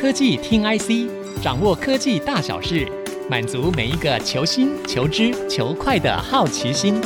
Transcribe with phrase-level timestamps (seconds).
[0.00, 1.10] 科技听 IC，
[1.42, 2.86] 掌握科技大小事，
[3.28, 7.00] 满足每一个求新、求知、求快的好奇心。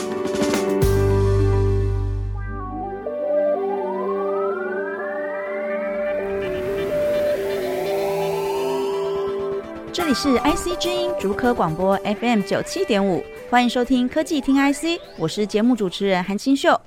[9.91, 16.79] 这里是 IC 之音竹科广播 FM 九七点五，欢迎收听科技听 IC，我是节目主持人韩清秀。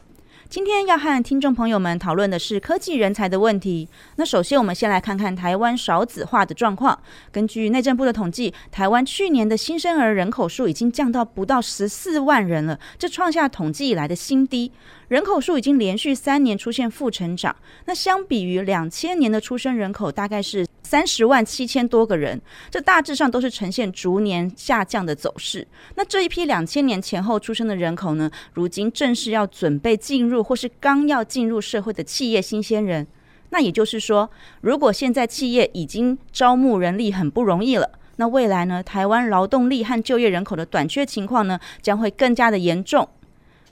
[0.48, 3.89] 今天要和听众朋友们讨论的是科技人才的问题。
[4.18, 6.98] 那首先，我们先来看看台湾少子化的状况。
[7.31, 14.72] 根据内政部的统计，台湾去年的新生儿人口数已经降到不到十四万人了，这创下统计以来的新低。
[15.08, 17.55] 人口数已经连续三年出现负成长。
[17.86, 22.41] 那相比于两千年的出生人口，大概是三十万七千多个人，
[22.72, 25.67] 这大致上都是呈现逐年下降的走势。
[25.94, 33.05] 那这一批两千年前后出生的人口呢，如今正是要准备进入或是刚要进入社会的企业新鲜人。
[33.49, 34.30] 那也就是说，
[34.61, 43.08] 如果现在企业已经招募人力很不容易了，那未来呢，台湾劳动力和就业人口的短缺情况呢，将会更加的严重。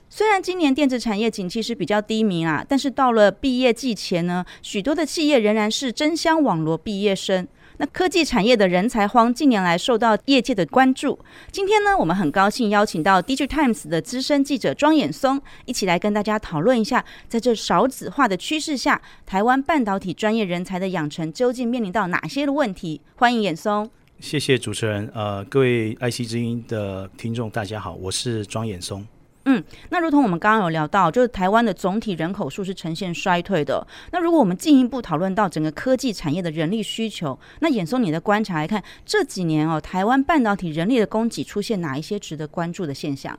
[0.08, 7.46] 虽然今年电子产业景气是比较低迷啊，但是到了毕业季前呢，许多的企业仍然是争相网罗毕业生。
[7.86, 11.18] 科技产业的人才荒近年来受到业界的关注。
[11.50, 23.00] 今天呢，我们很高兴邀请到 DIGITIMES 的资深记者庄衍松，一起来跟大家讨论一下，在这少子化的趋势下，台湾半导体专业人才的养成究竟面临到哪些的问题？
[23.16, 23.90] 欢迎衍松。
[24.20, 25.10] 谢谢主持人。
[25.14, 29.04] 呃，各位 IC 之音的听众，大家好，我是庄衍松。
[29.46, 33.86] 嗯，那如同我们刚刚有聊到，就是台湾的总体人口数是呈现衰退的。
[34.10, 43.38] 那如果我们进一步讨论到整个科技产业的人力需求，那衍松你的观察来看，这几年哦，台湾半导体人力的供给出现哪一些值得关注的现象？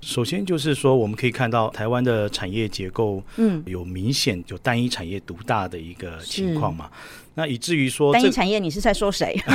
[0.00, 6.90] 首先就是说，我们可以看到台湾的产业结构，嗯，有明显就单一产业独大的一个情况嘛。
[7.34, 9.38] 那以至于说，单一产业你是在说谁？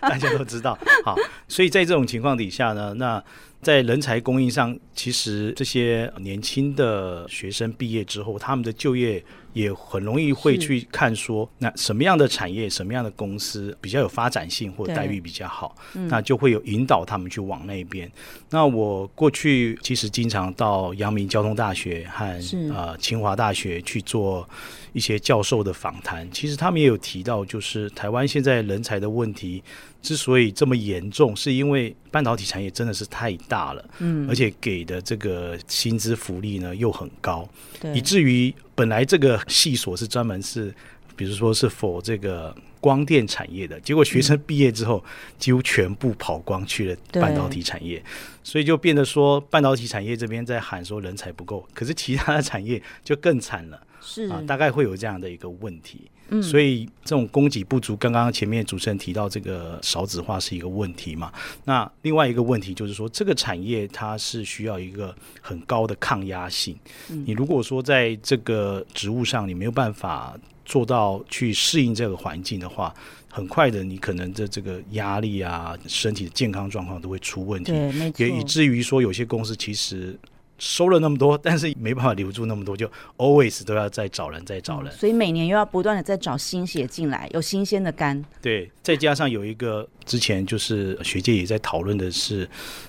[0.00, 0.78] 大家都知道。
[1.04, 1.16] 好，
[1.48, 3.22] 所以在这种情况底下呢，那。
[3.60, 9.20] 在人才供应上，其实这些年轻的学生毕业之后，他们的就业
[9.52, 15.74] 也很容易会去看说，那什么样的产业、什么样的公司比较有发展性或待遇比较好，
[16.08, 18.08] 那就会有引导他们去往那边。
[18.48, 22.24] 那我过去其实经常到阳明交通大学和
[22.72, 24.48] 呃清华大学去做
[24.92, 29.62] 一些教授的访谈，其实他们也有提到，就是台湾现在人才的问题。
[30.00, 37.46] 之所以这么严重，是因为半导体产业真的是太大了，嗯，而且给的这个薪资福利呢又很高，
[37.80, 40.72] 对，以至于本来这个系所是专门是，
[41.16, 45.04] 比如说是 for 这个光电产业的，结果学生毕业之后
[45.36, 48.00] 几乎全部跑光去了半导体产业，
[48.44, 56.10] 所以就变得说半导体产业这边在喊说人才不够，可是其他的产业就更惨了，是啊，大概会有这样的一个问题。
[56.30, 61.32] 嗯，所以这种供给不足，刚刚前面主持人提到这个少子化是一个问题嘛？
[61.64, 66.76] 那另外一个问题就是说，这个产业它是需要一个很高的抗压性。
[67.08, 72.94] 你如果说在这个职务上你没有办法做到去适应这个环境的话，
[73.30, 77.72] 很快的你可能的这个压力啊，身体的健康状况都会出问题。
[77.72, 80.14] 对，也以至于说有些公司其实。
[80.58, 84.92] 收了那么多，但是没办法留住那么多，就 always 都要再找人，再找人。
[84.92, 88.24] 所以每年又要不断的再找新血进来，有新鲜的肝。
[88.42, 92.48] 对，再加上有一个之前就是学界也在讨论的是，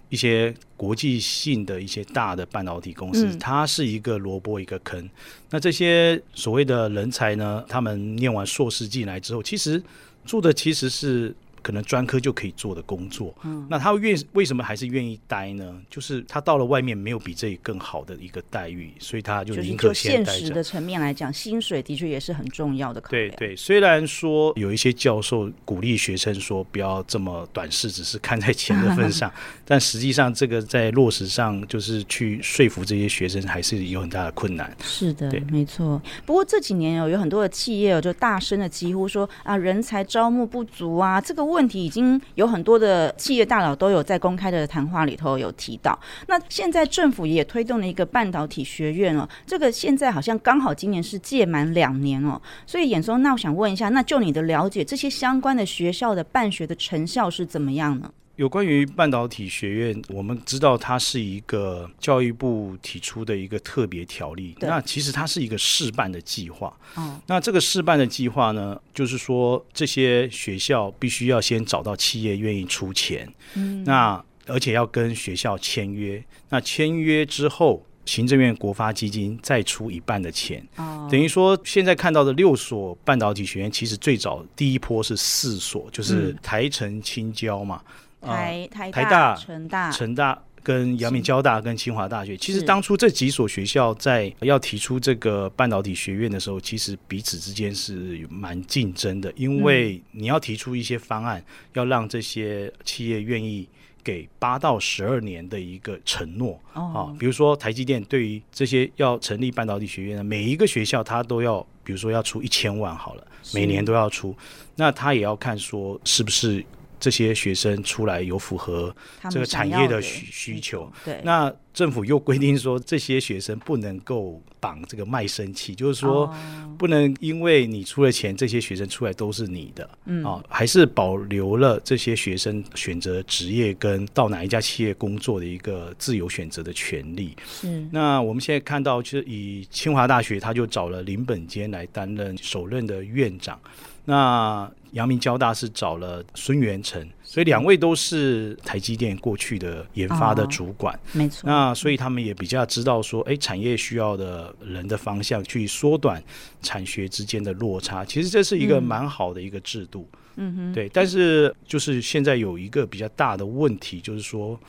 [0.09, 5.09] 一些国际性的一些大的半导体公司，嗯、它是一个萝卜一个坑。
[5.49, 9.81] 那这些所谓的人才呢，他们念完硕士进来之后，其实
[10.25, 11.35] 做的其实是。
[11.61, 15.75] 可能专科就可以做的工作，嗯，那他愿为什么还是愿意待呢？
[15.89, 20.39] 就是他到了外面没有比这里更好的一个待遇，所以他就宁可先待着。
[20.39, 23.29] 现实的层面来讲，薪水的确也是很重要的考量。
[23.29, 29.29] 对对，虽然说有一些教授鼓励学生说不要这么短视，只是看在钱的份上，
[29.65, 34.73] 但实际上这个在落实上，就是去说服这些学生还是有很大的困难。
[34.81, 36.01] 是的，对，没错。
[36.25, 41.48] 不过这几年有有很多的企业就大声的疾呼说啊，人才招募不足啊，这个。
[41.49, 45.97] 问题已经有很多的企业大佬都有在公开的谈话里头有提到。
[46.27, 52.41] 那现在政府也推动了一个半导体学院哦，这个现在好像刚好今年是届满两年哦。
[52.65, 58.11] 所以眼松，那我想问一下，那就你的了解，这些相关的学校的办学的成效是怎么样呢？
[58.39, 64.55] 有关于半导体学院，我们知道它是一个教育部提出的一个特别条例。
[64.61, 66.73] 那其实它是一个试办的计划。
[66.95, 67.19] 哦。
[67.27, 73.29] 那这个试办的计划呢，就是说这些学校必须要先找到企业愿意出钱。
[73.55, 73.83] 嗯。
[73.83, 76.23] 那而且要跟学校签约。
[76.47, 77.85] 那签约之后。
[78.05, 87.83] 行政院国发基金再出一半的钱，哦，等于说现在看到的六所半导体学院，其实最早第一波是四所，就是台城、青椒嘛，
[88.21, 90.41] 台台台大、成大、成大。
[90.61, 101.41] 跟阳明交大跟清华大学，其实当初这几所学校在要提出这个半导体学院的时候，其实彼此之间是蛮竞争的，因为你要提出一些方案，
[101.73, 103.67] 要让这些企业愿意
[104.03, 107.07] 给八到十二年的一个承诺啊。
[107.17, 114.35] 比如说台积电对于这些要成立半导体学院的每一个学校，它都要，比如说要出一千万好了，每年都要出，
[114.75, 116.63] 那他也要看说是不是。
[116.99, 118.95] 这些学生出来有符合
[119.29, 121.21] 这个产业的需需求，对。
[121.23, 126.33] 那政府又规定说，这些学生不能够绑这个卖身契，就是说
[126.77, 137.35] 不能因为你出了钱，这些学生出来都是你的，嗯啊，还是保留了这些学生选择职业跟到哪一家企业工作的一个自由选择的权利。
[137.45, 137.87] 是。
[137.91, 143.57] 那我们现在看到，就是以清华大学，他就找了林本坚来担任首任的院长。
[144.05, 151.47] 那阳明交大是找了孙元成，所以两位都是台积电过去的研发的主管，哦、没错。
[151.47, 156.23] 那所以他们也比较知道说，哎，产业需要的人的方向，去缩短
[156.61, 158.03] 产学之间的落差。
[158.03, 160.73] 其实这是一个蛮好的一个制度，嗯哼。
[160.73, 164.59] 对，但是就是现在有一个比较大的问题，就是说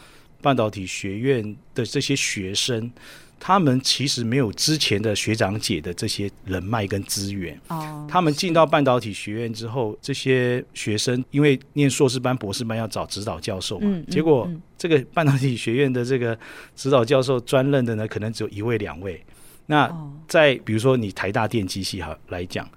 [0.43, 2.91] 半导体学院的这些学生。
[3.43, 7.59] 他们其实没有之前的学长姐的这些人脉跟资源。
[7.69, 16.39] 哦，他们进到半导体学院之后，这些学生因为念硕士班、博士班要找指导教授嘛，结果这个半导体学院的这个
[16.77, 19.21] 指导教授专任的呢，可能只有一位两位。
[19.67, 19.91] 那
[20.29, 22.69] 在比如说你台大电机系哈来讲，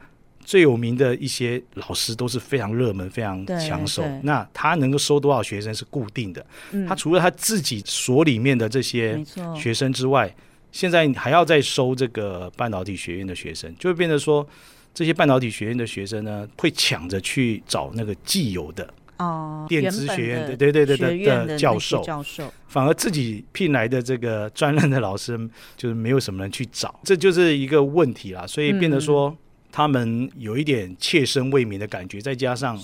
[0.45, 4.03] 最有名的一些老师都是非常热门、非常抢手。
[4.21, 6.45] 那他能够收多少学生是固定的。
[6.71, 9.21] 嗯、他除了他自己所里面的这些
[9.55, 10.33] 学生之外，
[10.73, 14.45] 现在还要再收这个半导体学院的学生，就会变得说，
[14.93, 25.39] 这些半导体学院的学生呢，会抢着去找那个既有的哦电子学院的对对对对的教授，教授，反而自己聘来的这个专任的老师
[25.77, 28.45] 就是没有什么人去找，这就是一个问题啦。
[28.45, 29.29] 所以变得说。
[29.29, 29.37] 嗯
[29.75, 32.79] 他们有一点切身为民的感觉，再加上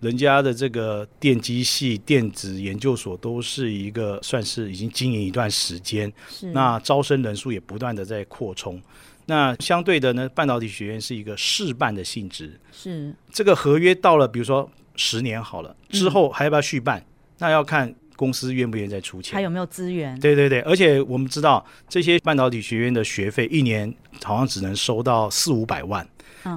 [0.00, 6.10] 人家的这个电机系、电子研究所都是一个算是已经经营一段时间，
[6.52, 8.80] 那招生人数也不断的在扩充。
[9.26, 17.00] 那相对的呢，半导体学院是一个试办的性质，是这个合约到了，比如说十年好了之后还要不要续办？
[17.00, 17.04] 嗯、
[17.38, 20.16] 那要看公司愿不愿意再出钱，还有没有资源？
[20.20, 23.92] 对对对，而且我们知道这些半导体学院的学费一年
[24.22, 26.08] 好像只能收到四五百万。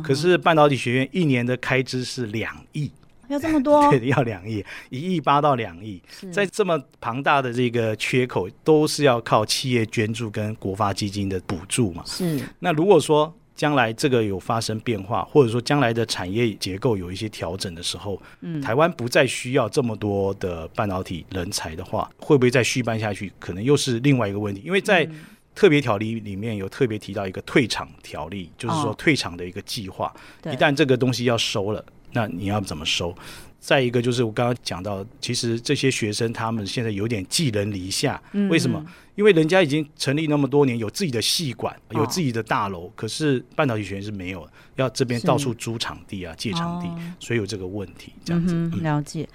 [0.04, 2.92] 可是半导体学院一年的开支是两亿，
[3.28, 3.88] 要这么多？
[3.92, 6.02] 对，要两亿，一亿八到两亿，
[6.32, 12.04] 在这么庞大的这个缺口，都是要靠企业捐助跟国发基金的补助嘛。
[12.06, 12.40] 是。
[12.60, 23.32] 那如果说将来这个有发生变化，或者说将来的产业结构有一些调整的时候，嗯，台湾不再需要这么多的半导体人才的话，会不会再续办下去？
[23.40, 25.08] 可能又是另外一个问题，因为在。
[25.54, 30.14] 特别条例里面有特别提到一个退场条例，就是说退场的一个计划。
[30.46, 31.84] 一旦这个东西要收了，
[32.14, 33.16] 那你要怎么收？
[33.60, 38.20] 再一个就是我刚刚讲到，其实这些学生他们现在有点寄人篱下。
[38.50, 38.84] 为什么？
[39.14, 46.90] 因为人家已经成立那么多年，有自己的系馆，有自己的大楼，可是半导体学院是没有，要这边到处租场地啊，借场地，
[47.20, 48.14] 所以有这个问题。
[48.26, 49.30] 这样子，了解。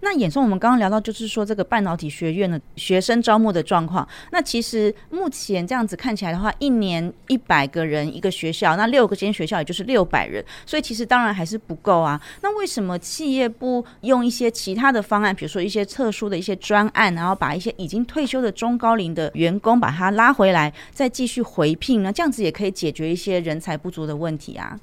[0.00, 4.06] 那衍松，我们刚刚聊到，就是说这个半导体学院的学生招募的状况。
[4.30, 12.20] 那其实目前这样子看起来的话，一年一百个人一个学校，那六个间学校也就是六百人，所以其实当然还是不够啊。
[12.42, 22.12] 那为什么企业不用一些其他的方案，比如说一些特殊的一些专案，然后把一些已经退休的中高龄的员工把他拉回来，再继续回聘呢？
[22.12, 24.78] 这样子也可以解决一些人才不足的问题啊。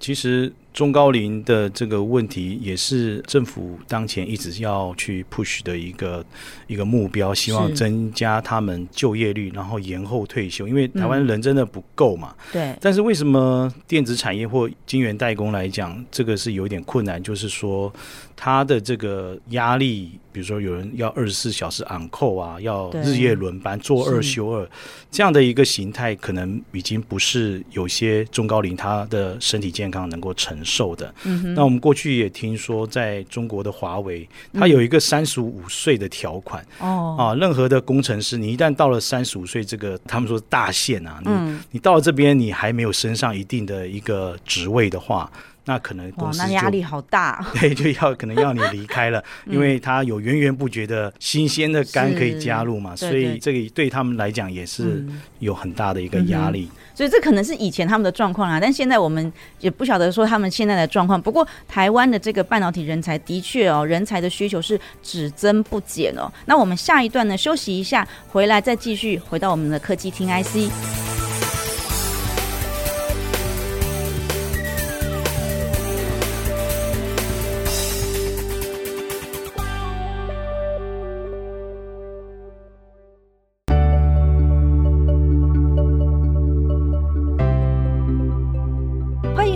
[0.00, 0.52] 其实。
[0.74, 6.22] 中高龄的这个问题也是政府当前一直要去 push 的一个
[6.66, 10.66] 一个目标，希望增加他们就业率，然后延后退休。
[10.66, 12.34] 因为台湾人真的不够嘛。
[12.52, 12.76] 对。
[12.80, 17.22] 但是为什么电子产业或晶圆代工来讲，这个是有点困难？
[17.22, 17.92] 就是说，
[18.34, 24.68] 他的这个压力，比如说有人要二十四小时 on call 啊，要日夜轮班，做二休二，
[25.12, 31.14] 这样的一个形态，可能已经不是有些中高龄他的身体健康能够承受的。
[31.24, 36.62] 嗯，那我们过去也听说，在中国的华为，它有一个三十五岁的条款。
[36.78, 45.30] 哦、嗯、啊，任何的工程师，你一旦到了三十五岁，这个他们说大限啊，你、嗯、你到了这边，你还没有升上一定的一个职位的话，
[45.66, 55.04] 那可能公司那压力好大， 对，就要可能要你离开了， 因为他有源源不绝的新鲜的肝可以加入嘛，所以这个对他们来讲也是
[55.38, 56.68] 有很大的一个压力。
[56.94, 61.20] 所以这可能是以前他们的状况啊，但现在我们也不晓得说他们现在的状况。
[61.20, 66.30] 不过台湾的这个半导体人才的确哦，人才的需求是只增不减哦。
[66.46, 71.23] 那我们下一段呢，休息一下，回来再继续回到我们的科技听 IC。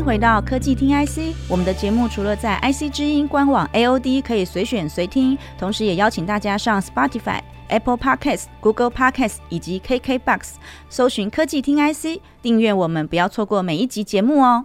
[0.08, 10.54] 回到科技听 IC，我们的节目除了在 IC 之音官网 AOD 可以随选随听，同时也邀请大家上 Spotify、Apple Podcasts、Google Podcasts 以及 KKBox
[10.88, 14.64] 搜寻科技听 IC，订阅我们，不要错过每一集节目哦。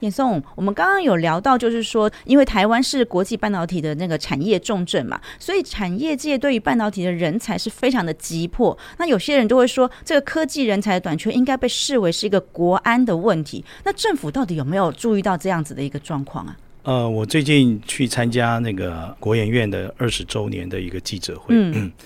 [0.00, 8.76] 严嵩，我们刚刚有聊到，就是说，因为台湾是国际半导体的那个产业重镇嘛，所以产业界对于半导体的人才是非常的急迫。
[8.98, 13.64] 那有些人就会说，这个科技人才的短缺应该被视为是一个国安的问题。
[13.84, 16.56] 那政府到底有没有注意到这样子的一个状况啊？
[16.84, 21.54] 呃，我最近去参加那个国研院的二十周年的一个记者会。
[21.54, 21.92] 嗯。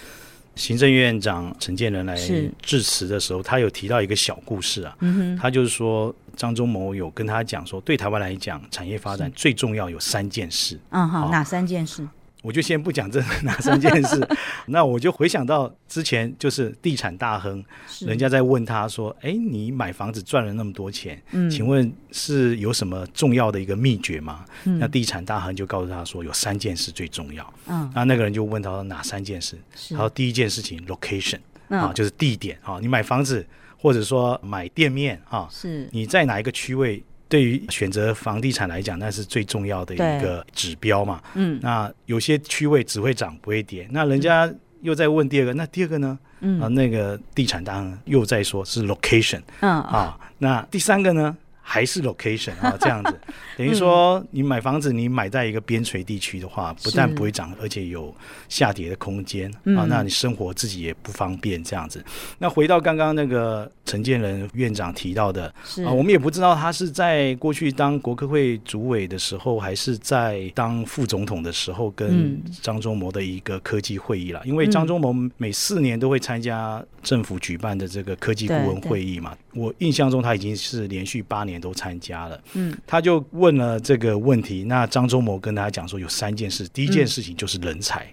[0.54, 2.16] 行政院长陈建仁来
[2.60, 4.96] 致辞的时候，他有提到一个小故事啊，
[5.40, 10.78] 他就是说张忠谋有跟他讲说，对台湾来讲，产业发展最重要有三件事。
[10.90, 12.06] 嗯，好，哪三件事？
[12.42, 14.20] 我就先不讲这哪三件事，
[14.66, 17.64] 那我就回想到之前就是地产大亨，
[18.00, 29.56] 人家在问他说：“哎，你买房子赚了那么多钱，嗯，请问是有什么重要的一个秘诀吗？”嗯，那地产大亨就告诉他说：“有三件事最重要。”嗯，那那个人就问他说：“哪三件事？”
[29.90, 33.46] 他说：“第一件事情，location 啊，就是地点啊，你买房子
[33.78, 41.18] 或者说买店面啊，是你在哪一个区位？”对于选择房地产来讲，那是最重要的一个指标嘛。
[41.32, 43.88] 嗯，那有些区位只会涨不会跌。
[43.90, 46.18] 那人家又在问第二个，那第二个呢？
[46.40, 49.40] 嗯，啊，那个地产当然又在说是 location。
[49.60, 51.34] 嗯啊，那第三个呢？
[51.64, 53.20] 还是 location 啊，这样子，
[53.56, 58.14] 等于说你买房子，你买在一个边陲地区的话，不但不会涨，而且有
[58.48, 59.86] 下跌的空间啊。
[59.88, 62.04] 那你生活自己也不方便这样子。
[62.38, 65.46] 那回到刚刚那个陈建仁院长提到的
[65.86, 74.42] 啊，我们也不知道他是在过去当国科会主委的时候，还是在当副总统的时候，跟张忠谋的一个科技会议了。
[74.44, 79.36] 因为张忠谋每四年都会参加政府举办的这个科技顾问会议嘛。
[79.54, 84.64] 我印象中他已经是连续八年都参加了，嗯，他就问了这个问题。
[84.64, 88.06] 那张忠谋跟大家讲说有三件事，第一件事情就是人才。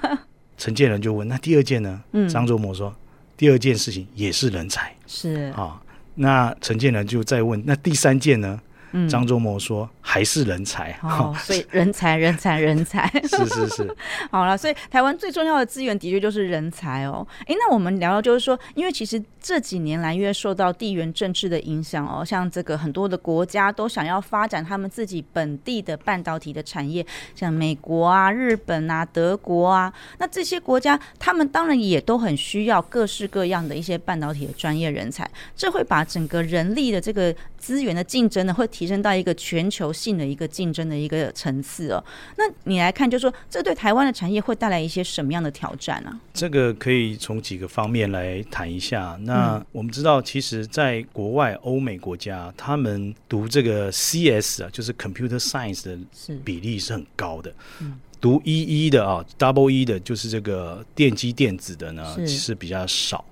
[0.56, 2.02] 陈、嗯、建仁就问，那第二件呢？
[2.12, 2.94] 嗯，张忠谋说
[3.36, 5.80] 第二件事情也是人才，是啊。
[6.14, 8.60] 那陈建仁就再问，那第三件呢？
[9.08, 13.96] 张忠谋说：“还是人才，哦，所以人才，人才，人才，是 是是。
[14.30, 17.26] 好了，所以台湾最重要的资源的确就是人才哦。
[17.46, 27.04] 哎，那我们聊聊，就是说，因为其实这几年来，因为受到地缘政治的影响哦，像这个很多的国家都想要发展他们自己本地的半导体的产业，
[27.34, 38.66] 像美国啊、日本啊、德国啊，那这些国家他们当然也都很需要各式各样的一些半导体的专业人才，这会把整个人力的这个资源的竞争呢，会。
[38.70, 42.02] 提升到一个全球性的一个竞争的一个层次哦，
[42.38, 46.20] 那你来看，就是说这对台湾的产业会带来一些什么样的挑战呢？
[46.32, 49.18] 这个可以从几个方面来谈一下。
[49.24, 55.98] 那我们知道，其实在国外欧美国家，他们读这个 CS 啊，就是 Computer Science 的
[56.44, 57.52] 比例是很高的。
[57.80, 63.24] 嗯，读 EE 的啊，Double E 的，就是这个电机电子的呢，其实比较少。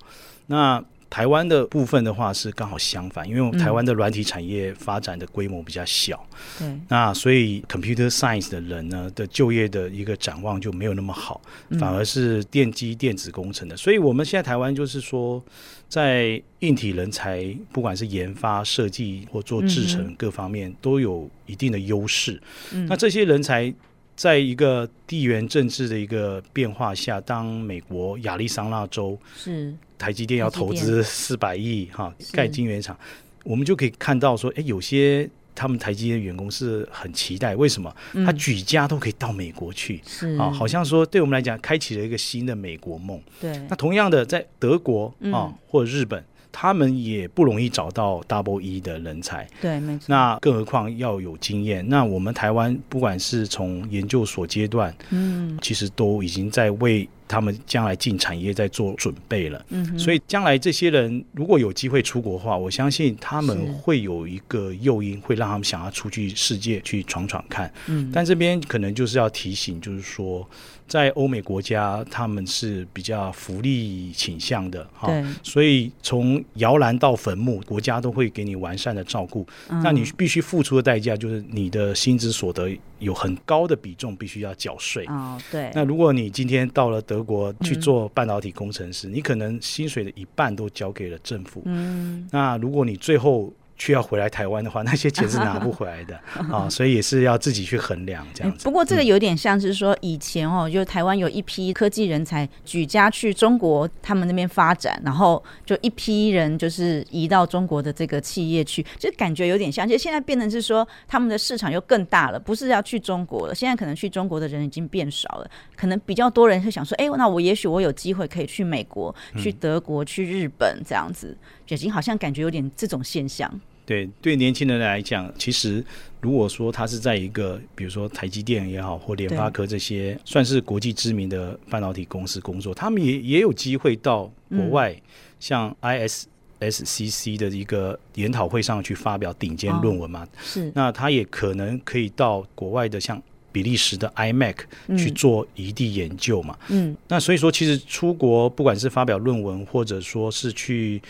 [0.47, 6.25] 那台湾的部分的话是刚好相反，因为台湾的软体产业发展的规模比较小，
[6.61, 11.41] 嗯，那所以 computer science 的人呢的就业的一个展望就没有那么好，
[11.79, 13.77] 反而是电机电子工程的。
[13.77, 15.43] 所以我们现在台湾就是说，
[15.89, 22.41] 在硬体人才，不管是研发、设计或做制程各方面都有一定的优势。
[22.89, 23.73] 那这些人才。
[24.19, 32.97] 在一个地缘政治的一个变化下，当美国亚利桑那州是台积电要投资四百亿哈盖晶圆厂，
[33.45, 37.95] 我们就可以看到说，哎，有些他们台积电的员工是很期待，为什么？
[38.25, 40.01] 他举家都可以到美国去，
[40.39, 43.21] 啊，好像说对我们来讲，开启了一个新的美国梦。
[43.41, 46.25] 对，那同样的，在德国啊或者日本。
[46.51, 50.07] 他们也不容易找到 Double E 的人才，对，没错。
[50.09, 51.87] 那更何况要有经验。
[51.89, 59.65] 那我们台湾不管是从研究所阶段，嗯，其实都已经在为他们将来进产业在做准备了。
[59.69, 67.73] 嗯，所以将来这些人如果有机会出国的话，我相信他们会有一个诱因，会让他们想要出去世界去闯闯看。
[67.87, 70.49] 嗯，但这边可能就是要提醒，就是说。
[70.89, 79.47] 在欧美国家，他们是比较福利倾向的哈，所以从摇篮到坟墓，国家都会给你完善的照顾。
[79.69, 85.05] 嗯、那你必须付出的代价就是你的薪资所得有很高的比重必须要缴税。
[85.09, 85.71] 哦，对。
[85.75, 91.63] 那如果你今天到了德国去做半导体工程师，嗯、你可能薪水的一半都交给了政府。
[91.67, 92.27] 嗯。
[92.31, 96.17] 那如果你最后需要回来台湾的话，那些钱是拿不回来的
[96.51, 98.65] 啊、哦，所以也是要自己去衡量这样子。
[98.65, 109.89] 不过这个有点像是说，以前哦，就台湾有一批科技人才举家去中国他们那边发展，然后就一批人就是移到中国的这个企业去，就感觉有点像。
[109.89, 113.55] 就现在变成是说，他们的市场又更大了，不是要去中国了。
[113.55, 121.37] 现在可能去中国的人已经变少了，可能比较多人会想说，哎，那我也许我有机会可以去美国、去德国、去日本这样子，
[121.77, 123.61] 已经好像感觉有点这种现象。
[123.85, 125.83] 对，对年轻人来讲，其实
[126.21, 135.01] 如果说他是在一个，比如说台积电也好，或联发科这些算是国际知名的半导体公司工作，他们也也有机会到国外，嗯、
[135.41, 140.23] 像 ISSCC 的一个研讨会上去发表顶尖论文嘛。
[140.23, 144.57] 哦、是，那他也可能可以到国外的像比利时的 iMac
[144.99, 146.59] 去做一地研究嘛。
[146.69, 151.01] 嗯，那所以说，其实出国不管是发表论文，或者说是去。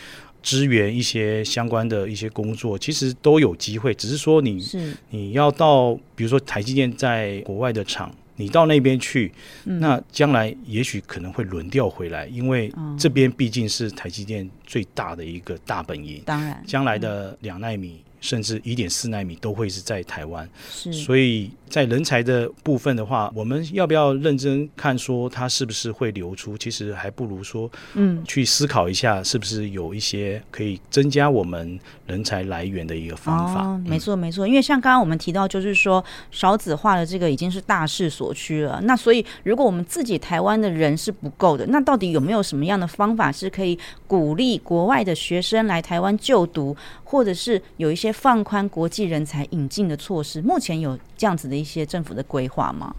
[0.42, 4.94] 支援一些相关的一些工作，其实都有机会，只是说你是。
[5.10, 9.32] 你要到，比如说台积电在国外的厂，你到那边去，
[9.64, 18.00] 嗯、那将来也许可能会轮调回来，因为这边毕竟是台积电最大的一个大本营，当然，将来的两纳米。
[18.20, 26.56] 甚至一点四纳米都会是在台湾，是，所以在人才的部分的话，我们要不要认真看说它是不是会流出？
[26.58, 33.62] 其实还不如说，嗯，去思考一下是不是有一些可以增加我们人才来源的一个方法。
[33.64, 38.80] 哦，没错没错，因为像刚刚我们提到，就是说少子化的这个已经是大势所趋了。
[38.82, 52.94] 那所以如果我们自己台湾的人是不够的，那到底有没有什么样的方法是可以鼓励国外的学生来台湾就读，或者是有一些放宽国际人才引进的措施，目前有这样子的一些政府的规划吗？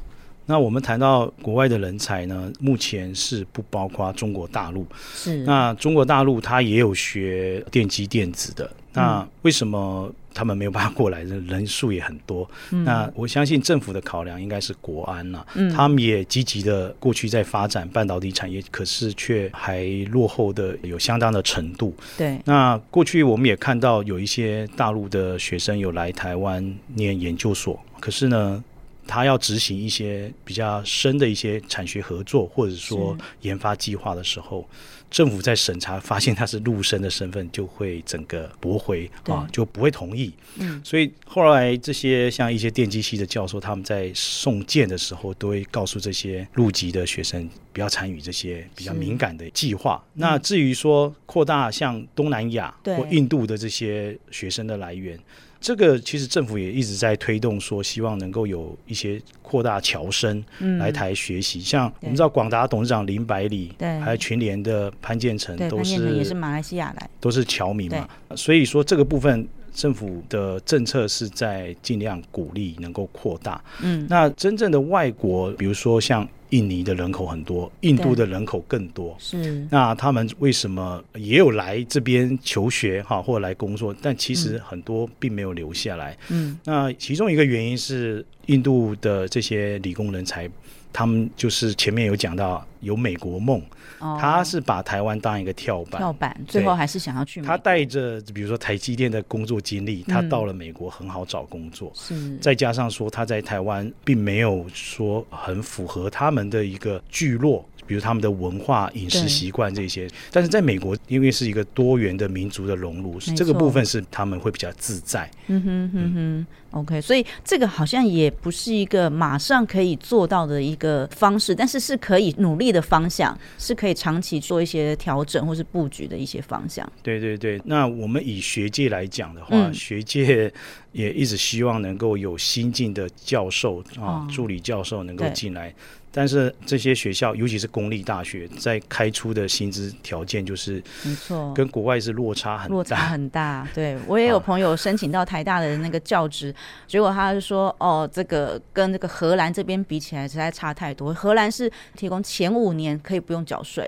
[0.46, 4.84] 那我们谈到国外的人才呢，目前是不包括中国大陆。
[5.14, 5.44] 是。
[5.44, 11.22] 那中国大陆它也有学电机电子的，那为什么他们没有办法过来？
[11.24, 12.50] 人数也很多。
[12.72, 12.86] 嗯。
[12.86, 15.46] 那我相信政府的考量应该是国安了。
[15.56, 15.70] 嗯。
[15.70, 21.94] 他们也积极的过去在发展半导体产业，可是却还落后的有相当的程度。
[22.18, 22.40] 对。
[22.46, 26.64] 那过去我们也看到有一些大陆的学生有来台湾
[26.96, 28.64] 念研究所，可是呢，
[29.06, 34.66] 他要执行一些比较深的一些产学合作，或者说研发计划的时候，
[35.10, 40.34] 政府在审查发现他是陆生的身份，就会整个驳回啊，就不会同意。
[40.58, 50.04] 嗯，所以后来这些像一些电机系的教授，他们在送件的时候，都会告诉这些入籍的学生不要参与这些比较敏感的计划。
[50.14, 55.20] 那至于说扩大像东南亚或印度的这些学生的来源。
[55.62, 60.44] 这个其实政府也一直在推动，说希望能够有一些扩大侨生
[60.78, 61.60] 来台学习。
[61.60, 68.08] 嗯、像我们知道广达董事长林百里，对，还有群联的潘建成，都是也是马来西亚来，都是侨民嘛。
[68.36, 73.64] 所以说这个部分政府的政策是在尽量鼓励能够扩大。
[73.82, 76.28] 嗯，那真正的外国，比如说像。
[76.50, 79.16] 印尼的人口很多，印度的人口更多。
[79.20, 83.96] 是，那他们为什么也有来这边求学哈，或者来工作？
[84.02, 86.18] 但其实很多并没有留下来。
[86.30, 90.50] 嗯，那其中一个原因是印度的这些理工人才，
[90.92, 93.62] 他们就是前面有讲到有美国梦。
[94.00, 97.42] 他是把台湾当一个跳板，跳板，最后还是想要去。
[97.42, 101.92] 他带着比如说台积电的工作经历，他到了美国很好找工作。
[101.94, 107.66] 是，再加上说他在台湾并没有说很符合他们的一个聚落。
[107.86, 115.28] 比如他们的文化、饮食习惯这些，但是在美国，因为是一个多元的民族的融入，这个部分是他们会比较自在。
[115.48, 126.90] 嗯哼哼哼，OK，所以这个好像也不是一个马上可以做到的一个方式，但是是可以努力的方向，是可以长期做一些调整或是布局的一些方向。
[127.02, 130.52] 对对对，那我们以学界来讲的话，嗯、学界
[130.92, 135.74] 也一直希望能够有新进的教授啊、助理教授能够进来。
[136.12, 143.68] 但是这些学校，尤其是公立大学，在开出的薪资条件就是，没错，跟国外是落差很大，落差很大。
[143.76, 146.54] 对，我也有朋友申请到台大的那个教职，
[146.88, 151.14] 结果他就说，哦，这个跟这个荷兰这边比起来，实在差太多。
[151.14, 153.88] 荷兰是提供前五年可以不用缴税，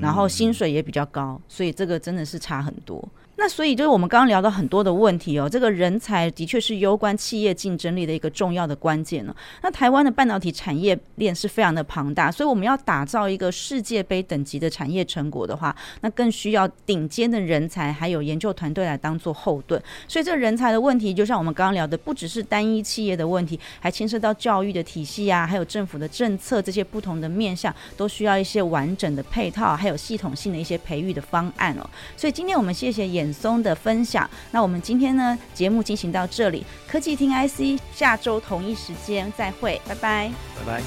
[0.00, 3.06] 然后薪水也比较高，所以这个真的是差很多。
[3.36, 9.34] 那所以就是我们刚刚聊到很多的问题哦，这个人才的确是攸关企业竞争力的一个重要的关键呢。
[9.62, 19.82] 那台湾的半导体产业链是非常的庞大，所以我们要打造一个世界杯等级的产业成果的话，那更需要顶尖的人才还有研究团队来当做后盾。
[20.06, 31.90] 所以这人才的问题，就像我们刚刚聊的，不只是单一企业的问题，还牵涉到教育的体系啊，还有政府的政策这些不同的面向，都需要一些完整的配套，还有系统性的一些培育的方案哦。
[32.16, 40.82] 所以今天我们谢谢演松的分享，那我们今天呢，节目进行到这里，科技听 IC，下周同一时间再会，拜拜，拜拜。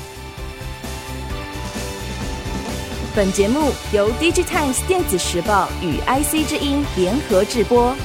[3.16, 7.96] 本节目由 DigiTimes 电子时报与 IC 之音联合制播。